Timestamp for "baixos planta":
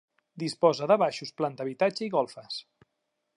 1.03-1.65